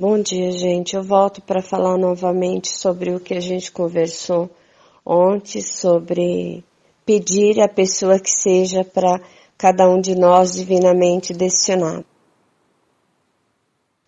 Bom 0.00 0.18
dia, 0.18 0.50
gente. 0.50 0.96
Eu 0.96 1.02
volto 1.02 1.42
para 1.42 1.60
falar 1.60 1.98
novamente 1.98 2.70
sobre 2.70 3.14
o 3.14 3.20
que 3.20 3.34
a 3.34 3.40
gente 3.40 3.70
conversou 3.70 4.48
ontem 5.04 5.60
sobre 5.60 6.64
pedir 7.04 7.60
a 7.60 7.68
pessoa 7.68 8.18
que 8.18 8.30
seja 8.30 8.82
para 8.82 9.20
cada 9.58 9.86
um 9.86 10.00
de 10.00 10.14
nós 10.14 10.54
divinamente 10.54 11.34
destinado. 11.34 12.06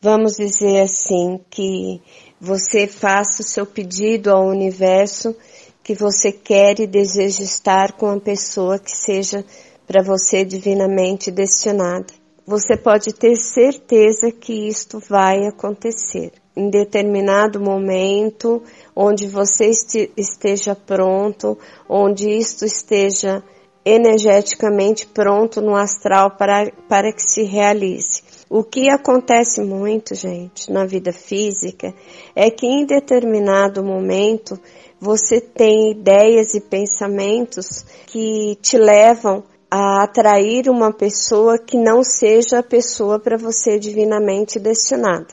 Vamos 0.01 0.37
dizer 0.39 0.81
assim 0.81 1.39
que 1.51 2.01
você 2.41 2.87
faça 2.87 3.43
o 3.43 3.47
seu 3.47 3.67
pedido 3.67 4.31
ao 4.31 4.47
universo 4.47 5.37
que 5.85 5.95
você 5.95 6.33
quer 6.33 6.81
e 6.81 6.87
deseja 6.87 7.43
estar 7.43 7.93
com 7.93 8.07
a 8.07 8.19
pessoa 8.19 8.79
que 8.79 8.97
seja 8.97 9.45
para 9.87 10.03
você 10.03 10.43
divinamente 10.43 11.31
destinada 11.31 12.22
você 12.47 12.77
pode 12.77 13.13
ter 13.13 13.37
certeza 13.37 14.31
que 14.31 14.69
isto 14.69 14.99
vai 14.99 15.47
acontecer. 15.47 16.33
Em 16.55 16.69
determinado 16.69 17.61
momento, 17.61 18.63
onde 18.95 19.27
você 19.27 19.71
esteja 20.17 20.75
pronto, 20.75 21.59
onde 21.89 22.31
isto 22.31 22.65
esteja 22.67 23.43
energeticamente 23.85 25.07
pronto 25.07 25.61
no 25.61 25.75
astral 25.75 26.33
para, 26.33 26.71
para 26.89 27.13
que 27.13 27.23
se 27.23 27.43
realize. 27.43 28.23
O 28.51 28.63
que 28.63 28.91
acontece 28.91 29.63
muito, 29.63 30.15
gente, 30.15 30.71
na 30.71 30.85
vida 30.85 31.13
física 31.13 31.95
é 32.37 32.51
que 32.51 32.67
em 32.67 32.85
determinado 32.85 33.83
momento 33.83 34.61
você 35.01 35.41
tem 35.41 35.91
ideias 35.93 36.55
e 36.55 36.61
pensamentos 36.61 37.85
que 38.07 38.57
te 38.61 38.77
levam 38.77 39.43
a 39.75 40.03
atrair 40.03 40.69
uma 40.69 40.93
pessoa 40.93 41.59
que 41.59 41.79
não 41.79 42.05
seja 42.05 42.59
a 42.59 42.63
pessoa 42.63 43.19
para 43.19 43.39
você 43.39 43.79
divinamente 43.79 44.59
destinada. 44.59 45.29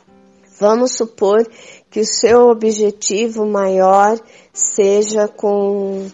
Vamos 0.58 0.96
supor 0.96 1.46
que 1.92 2.00
o 2.00 2.06
seu 2.06 2.48
objetivo 2.48 3.46
maior 3.46 4.18
seja 4.54 5.28
com. 5.28 6.08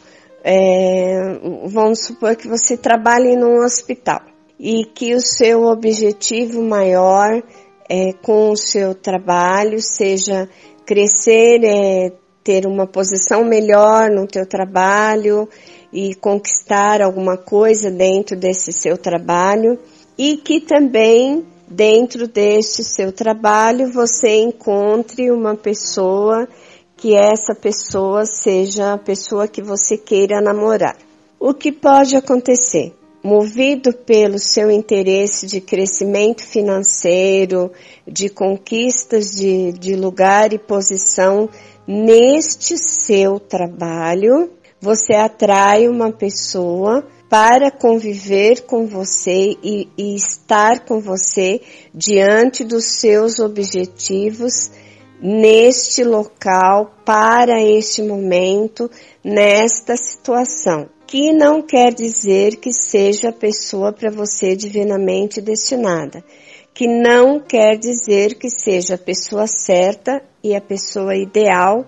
É, 0.44 1.40
vamos 1.68 2.06
supor 2.06 2.36
que 2.36 2.48
você 2.48 2.76
trabalhe 2.76 3.36
num 3.36 3.64
hospital 3.64 4.22
e 4.60 4.86
que 4.86 5.14
o 5.14 5.22
seu 5.22 5.66
objetivo 5.66 6.64
maior 6.64 7.44
é, 7.88 8.12
com 8.24 8.50
o 8.50 8.58
seu 8.58 8.96
trabalho 8.96 9.80
seja 9.80 10.50
crescer, 10.84 11.64
é, 11.64 12.12
ter 12.46 12.66
uma 12.66 12.88
posição 12.88 13.44
melhor 13.44 14.10
no 14.10 14.26
teu 14.26 14.46
trabalho, 14.46 15.50
e 15.96 16.14
conquistar 16.14 17.02
alguma 17.02 17.38
coisa 17.38 17.90
dentro 17.90 18.36
desse 18.36 18.74
seu 18.74 18.98
trabalho 18.98 19.80
e 20.18 20.36
que 20.36 20.60
também 20.60 21.46
dentro 21.70 22.28
deste 22.28 22.84
seu 22.84 23.14
trabalho 23.14 23.90
você 23.90 24.42
encontre 24.42 25.32
uma 25.32 25.56
pessoa 25.56 26.50
que 26.98 27.16
essa 27.16 27.56
pessoa 27.56 28.26
seja 28.26 28.94
a 28.94 28.98
pessoa 28.98 29.48
que 29.48 29.62
você 29.62 29.98
queira 29.98 30.42
namorar. 30.42 30.98
O 31.40 31.54
que 31.54 31.72
pode 31.72 32.18
acontecer? 32.18 32.94
Movido 33.24 33.94
pelo 33.94 34.38
seu 34.38 34.70
interesse 34.70 35.48
de 35.48 35.62
crescimento 35.62 36.44
financeiro, 36.44 37.72
de 38.06 38.28
conquistas 38.28 39.32
de, 39.32 39.72
de 39.72 39.96
lugar 39.96 40.52
e 40.52 40.60
posição 40.60 41.50
neste 41.88 42.78
seu 42.78 43.40
trabalho, 43.40 44.52
você 44.80 45.14
atrai 45.14 45.88
uma 45.88 46.12
pessoa 46.12 47.06
para 47.30 47.72
conviver 47.72 48.62
com 48.62 48.86
você 48.86 49.58
e, 49.64 49.90
e 49.98 50.16
estar 50.16 50.86
com 50.86 51.00
você 51.00 51.62
diante 51.94 52.64
dos 52.64 52.86
seus 52.86 53.40
objetivos 53.40 54.72
neste 55.22 56.04
local, 56.04 56.94
para 57.04 57.62
este 57.62 58.02
momento, 58.02 58.90
nesta 59.24 59.96
situação. 59.98 60.88
Que 61.08 61.32
não 61.32 61.62
quer 61.62 61.94
dizer 61.94 62.58
que 62.58 62.72
seja 62.74 63.30
a 63.30 63.34
pessoa 63.34 63.94
para 63.94 64.12
você 64.12 64.56
divinamente 64.56 65.42
destinada. 65.42 66.24
Que 66.76 66.88
não 66.88 67.40
quer 67.40 67.76
dizer 67.78 68.36
que 68.36 68.52
seja 68.52 68.94
a 68.94 69.00
pessoa 69.00 69.48
certa 69.48 70.22
e 70.44 70.54
a 70.54 70.62
pessoa 70.62 71.16
ideal 71.16 71.88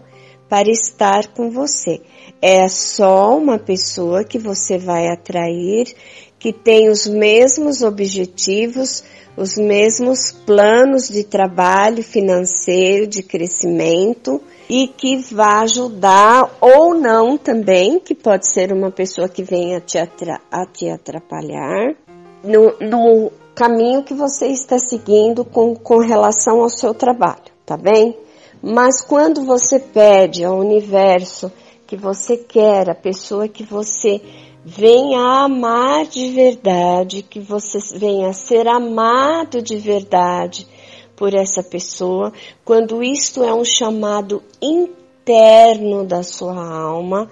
para 0.50 0.72
estar 0.72 1.28
com 1.28 1.52
você. 1.52 2.02
É 2.42 2.68
só 2.68 3.38
uma 3.38 3.60
pessoa 3.60 4.24
que 4.24 4.40
você 4.40 4.80
vai 4.80 5.10
atrair, 5.10 5.94
que 6.40 6.52
tem 6.52 6.90
os 6.90 7.06
mesmos 7.06 7.84
objetivos, 7.84 9.04
os 9.36 9.56
mesmos 9.56 10.32
planos 10.32 11.08
de 11.08 11.24
trabalho 11.24 12.02
financeiro, 12.02 13.06
de 13.06 13.22
crescimento 13.22 14.42
e 14.70 14.88
que 14.88 15.18
vai 15.32 15.64
ajudar 15.64 16.58
ou 16.60 16.96
não 16.96 17.38
também, 17.38 18.00
que 18.00 18.16
pode 18.16 18.48
ser 18.48 18.74
uma 18.74 18.92
pessoa 18.92 19.30
que 19.30 19.44
venha 19.44 19.80
te 19.80 19.98
a 20.00 20.66
te 20.66 20.90
atrapalhar 20.90 21.96
no, 22.44 22.76
no 22.80 23.32
caminho 23.58 24.04
que 24.04 24.14
você 24.14 24.50
está 24.50 24.78
seguindo 24.78 25.44
com, 25.44 25.76
com 25.76 25.98
relação 25.98 26.62
ao 26.62 26.70
seu 26.70 26.94
trabalho, 26.94 27.52
tá 27.66 27.76
bem? 27.76 28.16
Mas 28.62 29.02
quando 29.02 29.44
você 29.44 29.80
pede 29.80 30.46
ao 30.46 30.60
universo 30.60 31.52
que 31.88 31.98
você 31.98 32.38
quer, 32.38 32.88
a 32.88 32.94
pessoa 32.94 33.48
que 33.48 33.64
você 33.64 34.22
venha 34.64 35.20
a 35.20 35.46
amar 35.46 36.06
de 36.06 36.30
verdade, 36.30 37.24
que 37.24 37.40
você 37.40 37.80
venha 37.98 38.28
a 38.28 38.34
ser 38.34 38.68
amado 38.68 39.60
de 39.60 39.78
verdade 39.78 40.68
por 41.16 41.34
essa 41.34 41.64
pessoa, 41.64 42.32
quando 42.64 43.02
isto 43.02 43.44
é 43.44 43.52
um 43.52 43.66
chamado 43.66 44.44
interno 44.62 46.06
da 46.06 46.22
sua 46.22 46.64
alma, 46.64 47.28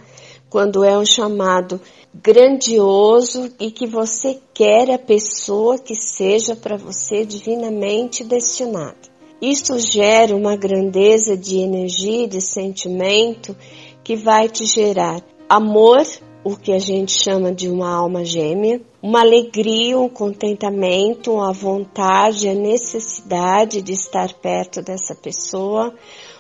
quando 0.50 0.84
é 0.84 0.98
um 0.98 1.06
chamado 1.06 1.80
grandioso 2.14 3.52
e 3.60 3.72
que 3.72 3.86
você 3.86 4.40
quer 4.54 4.92
a 4.92 4.98
pessoa 4.98 5.78
que 5.78 5.96
seja 5.96 6.56
para 6.56 6.78
você 6.78 7.26
divinamente 7.26 8.24
destinada. 8.24 9.16
Isso 9.42 9.78
gera 9.80 10.36
uma 10.36 10.56
grandeza 10.56 11.36
de 11.36 11.58
energia, 11.58 12.28
de 12.28 12.40
sentimento 12.40 13.56
que 14.04 14.16
vai 14.16 14.48
te 14.48 14.66
gerar 14.66 15.22
amor, 15.50 16.04
o 16.44 16.56
que 16.56 16.72
a 16.72 16.80
gente 16.80 17.12
chama 17.12 17.52
de 17.52 17.68
uma 17.68 17.92
alma 17.92 18.24
gêmea, 18.24 18.80
uma 19.02 19.22
alegria, 19.22 20.00
um 20.00 20.08
contentamento, 20.08 21.42
a 21.42 21.52
vontade, 21.52 22.48
a 22.48 22.54
necessidade 22.54 23.82
de 23.82 23.94
estar 23.94 24.32
perto 24.36 24.82
dessa 24.82 25.16
pessoa, 25.16 25.94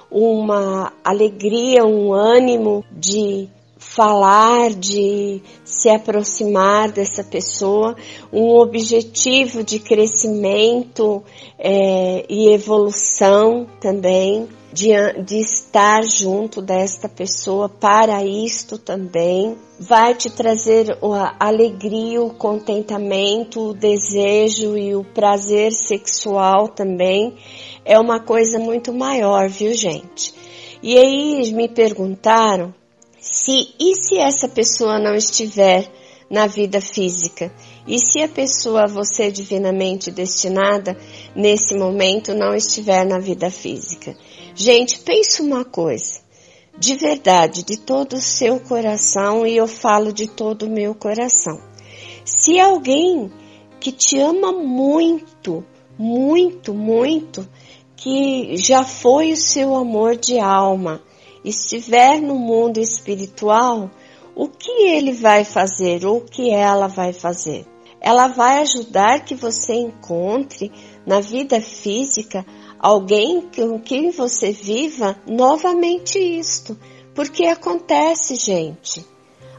uma 0.09 0.93
alegria, 1.03 1.83
um 1.83 2.13
ânimo 2.13 2.83
de 2.91 3.49
falar, 3.77 4.71
de 4.71 5.41
se 5.63 5.89
aproximar 5.89 6.91
dessa 6.91 7.23
pessoa, 7.23 7.95
um 8.31 8.57
objetivo 8.57 9.63
de 9.63 9.79
crescimento 9.79 11.23
é, 11.59 12.25
e 12.29 12.53
evolução 12.53 13.67
também, 13.79 14.47
de, 14.71 14.91
de 15.23 15.39
estar 15.39 16.03
junto 16.03 16.61
desta 16.61 17.07
pessoa 17.07 17.69
para 17.69 18.23
isto 18.23 18.77
também. 18.77 19.55
Vai 19.79 20.13
te 20.15 20.29
trazer 20.29 20.97
a 21.01 21.35
alegria, 21.39 22.21
o 22.21 22.33
contentamento, 22.33 23.69
o 23.69 23.73
desejo 23.73 24.77
e 24.77 24.95
o 24.95 25.03
prazer 25.03 25.71
sexual 25.71 26.67
também. 26.67 27.35
É 27.85 27.97
uma 27.99 28.19
coisa 28.19 28.59
muito 28.59 28.93
maior, 28.93 29.47
viu 29.47 29.73
gente? 29.73 30.33
E 30.83 30.97
aí 30.97 31.53
me 31.53 31.69
perguntaram 31.69 32.73
se 33.27 33.73
e 33.79 33.95
se 33.95 34.17
essa 34.19 34.47
pessoa 34.47 34.99
não 34.99 35.15
estiver 35.15 35.91
na 36.29 36.45
vida 36.45 36.79
física? 36.79 37.51
E 37.87 37.97
se 37.97 38.21
a 38.21 38.27
pessoa 38.27 38.85
você 38.85 39.31
divinamente 39.31 40.11
destinada 40.11 40.95
nesse 41.35 41.75
momento 41.75 42.35
não 42.35 42.53
estiver 42.53 43.03
na 43.03 43.17
vida 43.17 43.49
física? 43.49 44.15
Gente, 44.53 44.99
pense 44.99 45.41
uma 45.41 45.65
coisa. 45.65 46.19
De 46.77 46.93
verdade, 46.95 47.63
de 47.63 47.77
todo 47.77 48.13
o 48.13 48.21
seu 48.21 48.59
coração, 48.59 49.45
e 49.45 49.57
eu 49.57 49.67
falo 49.67 50.13
de 50.13 50.27
todo 50.27 50.67
o 50.67 50.69
meu 50.69 50.93
coração. 50.93 51.59
Se 52.23 52.59
alguém 52.59 53.31
que 53.79 53.91
te 53.91 54.19
ama 54.19 54.51
muito, 54.51 55.65
muito, 55.97 56.75
muito, 56.75 57.47
que 57.95 58.55
já 58.57 58.83
foi 58.83 59.31
o 59.31 59.37
seu 59.37 59.75
amor 59.75 60.15
de 60.15 60.37
alma, 60.37 61.01
estiver 61.45 62.19
no 62.19 62.35
mundo 62.35 62.79
espiritual, 62.79 63.89
o 64.35 64.49
que 64.49 64.71
ele 64.71 65.13
vai 65.13 65.45
fazer 65.45 66.05
ou 66.05 66.17
o 66.17 66.25
que 66.25 66.49
ela 66.49 66.87
vai 66.87 67.13
fazer? 67.13 67.65
Ela 68.01 68.27
vai 68.27 68.59
ajudar 68.59 69.23
que 69.23 69.33
você 69.33 69.73
encontre 69.73 70.71
na 71.05 71.21
vida 71.21 71.61
física 71.61 72.45
alguém 72.79 73.41
com 73.55 73.79
quem 73.79 74.11
você 74.11 74.51
viva 74.51 75.15
novamente 75.25 76.19
isto. 76.19 76.77
Porque 77.13 77.45
acontece, 77.45 78.35
gente. 78.35 79.05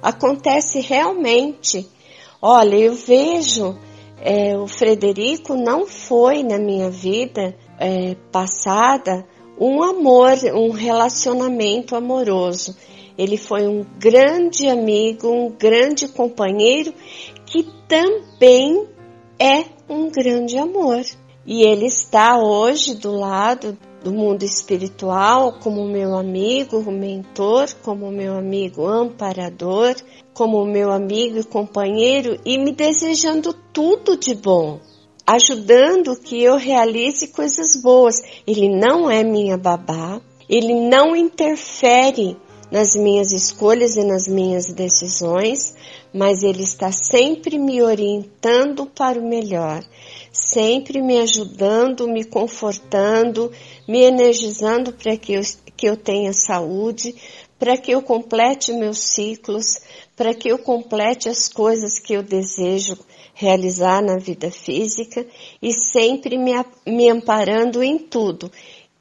Acontece 0.02 0.80
realmente. 0.80 1.88
Olha, 2.42 2.76
eu 2.76 2.94
vejo 2.94 3.78
é, 4.20 4.56
o 4.56 4.66
Frederico 4.66 5.54
não 5.54 5.86
foi 5.86 6.42
na 6.42 6.58
minha 6.58 6.90
vida 6.90 7.56
é, 7.78 8.14
passada 8.30 9.26
um 9.58 9.82
amor, 9.82 10.34
um 10.54 10.70
relacionamento 10.70 11.96
amoroso. 11.96 12.76
Ele 13.16 13.36
foi 13.36 13.66
um 13.66 13.84
grande 13.98 14.68
amigo, 14.68 15.28
um 15.28 15.50
grande 15.50 16.08
companheiro 16.08 16.92
que 17.46 17.66
também 17.88 18.86
é 19.38 19.64
um 19.88 20.10
grande 20.10 20.58
amor. 20.58 21.02
E 21.46 21.62
ele 21.62 21.86
está 21.86 22.38
hoje 22.38 22.94
do 22.94 23.12
lado 23.12 23.78
do 24.02 24.12
mundo 24.12 24.42
espiritual 24.44 25.58
como 25.60 25.84
meu 25.84 26.14
amigo, 26.16 26.80
mentor, 26.92 27.68
como 27.82 28.10
meu 28.10 28.36
amigo 28.36 28.86
amparador, 28.86 29.96
como 30.34 30.64
meu 30.64 30.92
amigo 30.92 31.38
e 31.38 31.44
companheiro 31.44 32.38
e 32.44 32.58
me 32.58 32.72
desejando 32.72 33.52
tudo 33.72 34.16
de 34.16 34.34
bom, 34.34 34.80
ajudando 35.26 36.16
que 36.16 36.42
eu 36.42 36.56
realize 36.56 37.28
coisas 37.28 37.80
boas. 37.82 38.16
Ele 38.46 38.68
não 38.68 39.10
é 39.10 39.24
minha 39.24 39.56
babá, 39.56 40.20
ele 40.48 40.74
não 40.74 41.16
interfere 41.16 42.36
nas 42.70 42.96
minhas 42.96 43.32
escolhas 43.32 43.96
e 43.96 44.04
nas 44.04 44.26
minhas 44.26 44.66
decisões, 44.72 45.74
mas 46.12 46.42
Ele 46.42 46.62
está 46.62 46.90
sempre 46.90 47.58
me 47.58 47.82
orientando 47.82 48.86
para 48.86 49.20
o 49.20 49.28
melhor, 49.28 49.84
sempre 50.32 51.00
me 51.00 51.18
ajudando, 51.20 52.08
me 52.08 52.24
confortando, 52.24 53.52
me 53.86 54.02
energizando 54.02 54.92
para 54.92 55.16
que 55.16 55.34
eu, 55.34 55.42
que 55.76 55.88
eu 55.88 55.96
tenha 55.96 56.32
saúde, 56.32 57.14
para 57.58 57.76
que 57.76 57.92
eu 57.92 58.02
complete 58.02 58.72
meus 58.72 58.98
ciclos, 58.98 59.78
para 60.14 60.34
que 60.34 60.48
eu 60.48 60.58
complete 60.58 61.28
as 61.28 61.48
coisas 61.48 61.98
que 61.98 62.12
eu 62.12 62.22
desejo 62.22 62.98
realizar 63.34 64.02
na 64.02 64.16
vida 64.16 64.50
física 64.50 65.26
e 65.60 65.72
sempre 65.72 66.38
me, 66.38 66.52
me 66.86 67.08
amparando 67.08 67.82
em 67.82 67.98
tudo. 67.98 68.50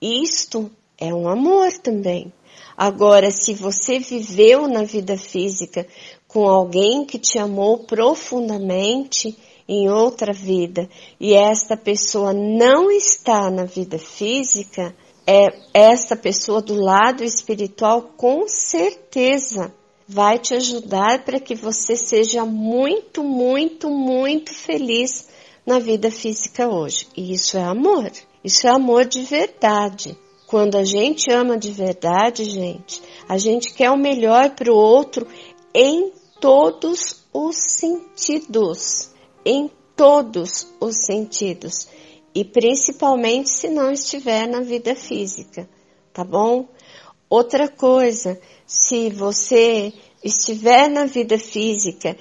Isto 0.02 0.70
é 0.98 1.14
um 1.14 1.28
amor 1.28 1.72
também. 1.82 2.32
Agora, 2.78 3.32
se 3.32 3.54
você 3.54 4.00
viveu 4.00 4.68
na 4.68 4.84
vida 4.84 5.18
física 5.18 5.88
com 6.28 6.48
alguém 6.50 7.06
que 7.06 7.18
te 7.18 7.40
amou 7.40 7.80
profundamente 7.80 9.38
em 9.68 9.90
outra 9.90 10.34
vida 10.34 10.90
e 11.20 11.34
esta 11.34 11.78
pessoa 11.78 12.34
não 12.34 12.92
está 12.92 13.50
na 13.50 13.64
vida 13.64 13.98
física, 13.98 14.94
é 15.28 15.54
esta 15.74 16.16
pessoa 16.16 16.62
do 16.62 16.76
lado 16.76 17.24
espiritual 17.24 18.02
com 18.16 18.48
certeza 18.48 19.74
vai 20.08 20.38
te 20.38 20.54
ajudar 20.54 21.24
para 21.24 21.40
que 21.40 21.56
você 21.56 21.96
seja 21.96 22.46
muito, 22.46 23.24
muito, 23.24 23.90
muito 23.90 24.54
feliz 24.54 25.28
na 25.66 25.80
vida 25.80 26.12
física 26.12 26.68
hoje. 26.68 27.08
E 27.18 27.34
isso 27.34 27.58
é 27.58 27.64
amor. 27.64 28.12
Isso 28.44 28.68
é 28.68 28.70
amor 28.70 29.06
de 29.06 29.24
verdade. 29.24 30.16
Quando 30.46 30.78
a 30.78 30.84
gente 30.84 31.32
ama 31.32 31.58
de 31.58 31.72
verdade, 31.72 32.46
gente, 32.46 33.02
a 33.28 33.38
gente 33.38 33.74
quer 33.74 33.90
o 33.90 33.98
melhor 33.98 34.52
para 34.52 34.72
o 34.72 34.76
outro 34.76 35.28
em 35.74 36.12
todos 36.40 37.24
os 37.34 37.56
sentidos. 37.56 39.10
Em 39.44 39.72
todos 39.96 40.68
os 40.80 40.96
sentidos. 41.06 41.88
E 42.36 42.44
principalmente 42.44 43.50
se 43.50 43.70
não 43.70 43.94
estiver 43.94 44.46
na 44.46 44.60
vida 44.60 44.94
física, 44.94 45.70
tá 46.14 46.22
bom? 46.22 46.68
Outra 47.30 47.70
coisa, 47.70 48.38
se 48.68 49.10
você 49.10 49.94
estiver 50.22 50.90
na 50.90 51.06
vida 51.06 51.40
física 51.40 52.18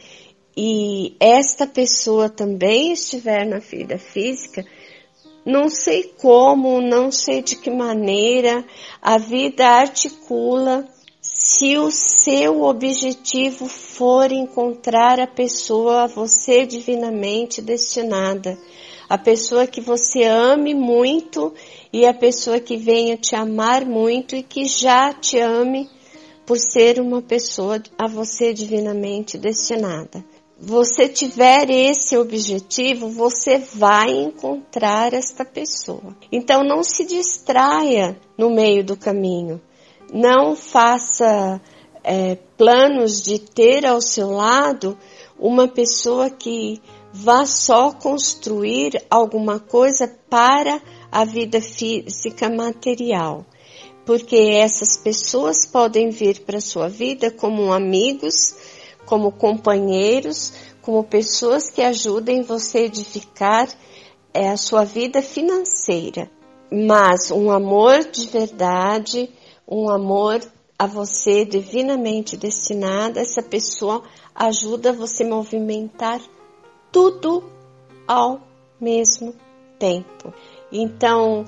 e 0.56 1.16
esta 1.18 1.66
pessoa 1.66 2.28
também 2.28 2.92
estiver 2.92 3.44
na 3.44 3.58
vida 3.58 3.98
física, 3.98 4.64
não 5.44 5.68
sei 5.68 6.04
como, 6.04 6.80
não 6.80 7.10
sei 7.10 7.42
de 7.42 7.56
que 7.56 7.70
maneira 7.70 8.64
a 9.02 9.18
vida 9.18 9.66
articula 9.66 10.88
se 11.20 11.76
o 11.76 11.90
seu 11.90 12.62
objetivo 12.62 13.66
for 13.66 14.30
encontrar 14.30 15.18
a 15.18 15.26
pessoa 15.26 16.04
a 16.04 16.06
você 16.06 16.64
divinamente 16.64 17.60
destinada, 17.60 18.56
a 19.08 19.18
pessoa 19.18 19.66
que 19.66 19.80
você 19.80 20.24
ame 20.24 20.74
muito 20.74 21.52
e 21.92 22.06
a 22.06 22.14
pessoa 22.14 22.60
que 22.60 22.76
venha 22.76 23.16
te 23.16 23.34
amar 23.34 23.84
muito 23.84 24.34
e 24.34 24.42
que 24.42 24.64
já 24.64 25.12
te 25.12 25.38
ame 25.38 25.88
por 26.46 26.58
ser 26.58 27.00
uma 27.00 27.22
pessoa 27.22 27.82
a 27.98 28.06
você 28.06 28.52
divinamente 28.52 29.38
destinada 29.38 30.24
você 30.58 31.08
tiver 31.08 31.68
esse 31.68 32.16
objetivo, 32.16 33.08
você 33.08 33.58
vai 33.58 34.10
encontrar 34.10 35.12
esta 35.12 35.44
pessoa. 35.44 36.16
Então 36.30 36.62
não 36.62 36.82
se 36.82 37.04
distraia 37.04 38.18
no 38.36 38.50
meio 38.50 38.84
do 38.84 38.96
caminho. 38.96 39.60
Não 40.12 40.54
faça 40.54 41.60
é, 42.02 42.36
planos 42.56 43.22
de 43.22 43.38
ter 43.38 43.84
ao 43.84 44.00
seu 44.00 44.30
lado 44.30 44.96
uma 45.38 45.66
pessoa 45.66 46.30
que 46.30 46.80
vá 47.16 47.46
só 47.46 47.92
construir 47.92 49.00
alguma 49.08 49.60
coisa 49.60 50.08
para 50.28 50.82
a 51.12 51.24
vida 51.24 51.60
física 51.60 52.50
material. 52.50 53.46
Porque 54.04 54.36
essas 54.36 54.96
pessoas 54.96 55.64
podem 55.64 56.10
vir 56.10 56.40
para 56.40 56.60
sua 56.60 56.88
vida 56.88 57.30
como 57.30 57.72
amigos, 57.72 58.56
como 59.06 59.30
companheiros, 59.30 60.52
como 60.82 61.04
pessoas 61.04 61.70
que 61.70 61.82
ajudem 61.82 62.42
você 62.42 62.78
a 62.78 62.86
edificar 62.86 63.68
é, 64.34 64.48
a 64.50 64.56
sua 64.56 64.84
vida 64.84 65.22
financeira. 65.22 66.28
Mas 66.68 67.30
um 67.30 67.48
amor 67.52 68.10
de 68.10 68.26
verdade, 68.26 69.30
um 69.68 69.88
amor 69.88 70.40
a 70.76 70.86
você 70.88 71.44
divinamente 71.44 72.36
destinado, 72.36 73.20
essa 73.20 73.40
pessoa 73.40 74.02
ajuda 74.34 74.92
você 74.92 75.22
a 75.22 75.28
movimentar 75.28 76.20
tudo 76.94 77.42
ao 78.06 78.40
mesmo 78.80 79.34
tempo. 79.80 80.32
Então, 80.70 81.44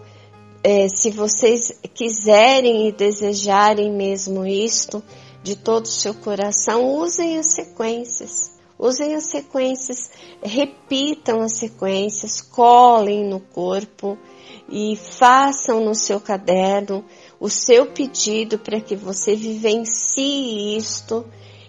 é, 0.61 0.89
se 0.89 1.13
vocês 1.13 1.81
quiserem 1.95 2.89
e 2.89 2.93
desejarem 2.93 3.93
mesmo 3.93 4.45
isto, 4.45 5.01
de 5.45 5.55
todo 5.55 5.85
o 5.85 5.89
seu 5.89 6.13
coração, 6.15 6.97
usem 6.97 7.39
as 7.39 7.53
sequências. 7.53 8.57
Usem 8.77 9.15
as 9.15 9.27
sequências, 9.27 10.11
repitam 10.43 11.41
as 11.41 11.53
sequências, 11.53 12.41
colhem 12.41 13.25
no 13.25 13.39
corpo 13.39 14.19
e 14.69 14.97
façam 14.97 15.81
no 15.85 15.95
seu 15.95 16.21
caderno 16.21 17.05
o 17.39 17.49
seu 17.49 17.87
pedido 17.87 18.59
para 18.59 18.81
que 18.81 18.97
você 18.97 19.37
vivencie 19.37 20.77
isto 20.77 21.25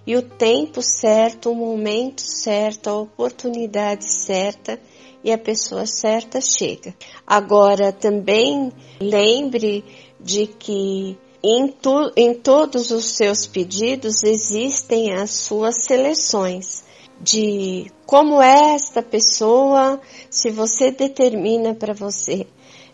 e 0.08 0.16
o 0.16 0.22
tempo 0.22 0.82
certo, 0.82 1.52
o 1.52 1.56
momento 1.56 2.22
certo, 2.22 2.90
a 2.90 2.98
oportunidade 3.02 4.06
certa 4.06 4.80
e 5.22 5.34
a 5.34 5.38
pessoa 5.38 5.86
certa 5.86 6.40
chega. 6.40 6.96
Agora 7.28 7.92
também 7.92 8.72
lembre 9.02 9.84
de 10.18 10.48
que 10.48 11.18
em, 11.44 11.68
tu, 11.68 12.14
em 12.16 12.34
todos 12.34 12.90
os 12.90 13.04
seus 13.18 13.46
pedidos 13.46 14.24
existem 14.24 15.14
as 15.14 15.32
suas 15.32 15.84
seleções 15.84 16.86
de 17.20 17.92
como 18.06 18.42
é 18.42 18.76
esta 18.76 19.02
pessoa, 19.02 20.00
se 20.30 20.50
você 20.50 20.92
determina 20.92 21.74
para 21.74 21.94
você. 21.94 22.48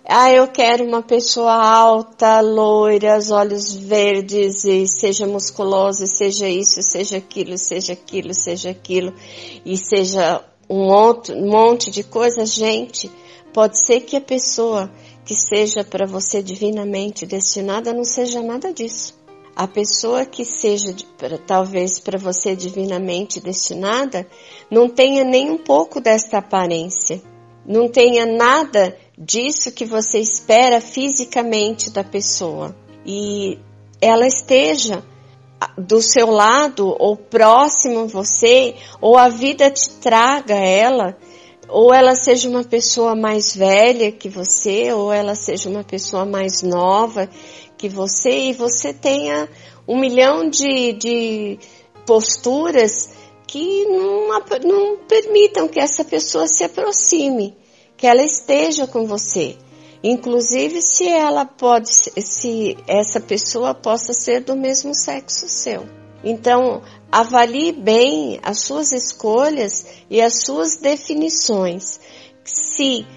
Ah, 0.05 0.29
eu 0.29 0.47
quero 0.49 0.83
uma 0.83 1.01
pessoa 1.01 1.53
alta, 1.53 2.41
loira, 2.41 3.17
olhos 3.31 3.73
verdes, 3.73 4.65
e 4.65 4.85
seja 4.85 5.25
musculosa, 5.25 6.05
seja 6.07 6.47
isso, 6.47 6.83
seja 6.83 7.17
aquilo, 7.17 7.57
seja 7.57 7.93
aquilo, 7.93 8.33
seja 8.33 8.69
aquilo, 8.71 9.13
e 9.65 9.77
seja 9.77 10.43
um, 10.69 10.91
outro, 10.91 11.33
um 11.33 11.49
monte 11.49 11.89
de 11.89 12.03
coisas. 12.03 12.53
Gente, 12.53 13.09
pode 13.53 13.79
ser 13.79 14.01
que 14.01 14.17
a 14.17 14.21
pessoa 14.21 14.91
que 15.23 15.33
seja 15.33 15.85
para 15.85 16.05
você 16.05 16.43
divinamente 16.43 17.25
destinada 17.25 17.93
não 17.93 18.03
seja 18.03 18.41
nada 18.41 18.73
disso. 18.73 19.17
A 19.55 19.67
pessoa 19.67 20.25
que 20.25 20.43
seja 20.43 20.93
talvez 21.47 21.97
para 21.97 22.17
você 22.17 22.57
divinamente 22.57 23.39
destinada 23.39 24.27
não 24.69 24.89
tenha 24.89 25.23
nem 25.23 25.49
um 25.49 25.57
pouco 25.57 26.01
desta 26.01 26.39
aparência, 26.39 27.21
não 27.65 27.87
tenha 27.87 28.25
nada 28.25 28.97
disso 29.17 29.71
que 29.71 29.85
você 29.85 30.19
espera 30.19 30.81
fisicamente 30.81 31.89
da 31.89 32.03
pessoa. 32.03 32.75
E 33.05 33.59
ela 34.01 34.25
esteja 34.25 35.03
do 35.77 36.01
seu 36.01 36.29
lado 36.29 36.95
ou 36.99 37.15
próximo 37.15 38.01
a 38.01 38.05
você 38.05 38.75
ou 38.99 39.17
a 39.17 39.29
vida 39.29 39.71
te 39.71 39.89
traga 39.91 40.55
ela 40.55 41.17
ou 41.69 41.93
ela 41.93 42.15
seja 42.15 42.49
uma 42.49 42.63
pessoa 42.63 43.15
mais 43.15 43.55
velha 43.55 44.11
que 44.11 44.29
você, 44.29 44.93
ou 44.93 45.11
ela 45.11 45.33
seja 45.33 45.69
uma 45.69 45.83
pessoa 45.83 46.25
mais 46.25 46.61
nova 46.61 47.27
que 47.77 47.89
você, 47.89 48.49
e 48.49 48.53
você 48.53 48.93
tenha 48.93 49.49
um 49.87 49.99
milhão 49.99 50.49
de, 50.49 50.93
de 50.93 51.59
posturas 52.05 53.09
que 53.47 53.85
não, 53.85 54.27
não 54.63 54.97
permitam 55.07 55.67
que 55.67 55.79
essa 55.79 56.03
pessoa 56.03 56.47
se 56.47 56.63
aproxime, 56.63 57.57
que 58.03 58.07
ela 58.07 58.21
esteja 58.21 58.85
com 58.85 59.07
você, 59.07 59.55
inclusive 60.03 60.81
se 60.81 61.07
ela 61.07 61.45
pode, 61.45 61.87
se 61.89 62.77
essa 62.85 63.21
pessoa 63.21 63.73
possa 63.73 64.11
ser 64.11 64.41
do 64.41 64.57
mesmo 64.57 64.93
sexo 64.93 65.47
seu. 65.47 65.87
Então, 66.21 66.81
avalie 67.09 67.71
bem 67.71 68.41
as 68.43 68.59
suas 68.59 68.91
escolhas 68.91 69.85
e 70.09 70.19
as 70.19 70.43
suas 70.43 70.75
definições. 70.75 71.97
Se 72.43 73.07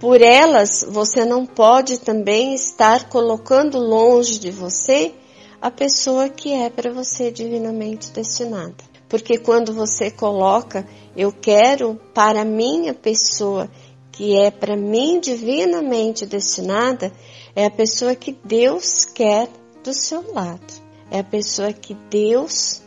por 0.00 0.20
elas 0.20 0.84
você 0.88 1.24
não 1.24 1.46
pode 1.46 2.00
também 2.00 2.56
estar 2.56 3.08
colocando 3.08 3.78
longe 3.78 4.40
de 4.40 4.50
você 4.50 5.14
a 5.62 5.70
pessoa 5.70 6.28
que 6.28 6.52
é 6.52 6.68
para 6.68 6.92
você 6.92 7.30
divinamente 7.30 8.10
destinada. 8.10 8.82
Porque 9.08 9.38
quando 9.38 9.72
você 9.72 10.10
coloca, 10.10 10.84
eu 11.16 11.30
quero 11.30 12.00
para 12.12 12.44
minha 12.44 12.92
pessoa 12.92 13.70
que 14.14 14.36
é 14.36 14.50
para 14.50 14.76
mim 14.76 15.18
divinamente 15.18 16.24
destinada, 16.24 17.12
é 17.54 17.66
a 17.66 17.70
pessoa 17.70 18.14
que 18.14 18.32
Deus 18.44 19.04
quer 19.04 19.48
do 19.82 19.92
seu 19.92 20.32
lado. 20.32 20.72
É 21.10 21.18
a 21.18 21.24
pessoa 21.24 21.72
que 21.72 21.94
Deus, 22.08 22.80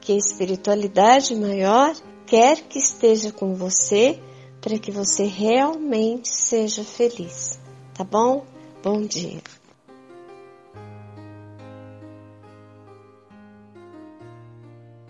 que 0.00 0.12
a 0.12 0.16
espiritualidade 0.16 1.34
maior, 1.34 1.94
quer 2.26 2.60
que 2.60 2.78
esteja 2.78 3.32
com 3.32 3.54
você 3.54 4.20
para 4.60 4.78
que 4.78 4.90
você 4.90 5.24
realmente 5.24 6.28
seja 6.28 6.84
feliz. 6.84 7.58
Tá 7.94 8.04
bom? 8.04 8.44
Bom 8.82 9.00
dia. 9.00 9.40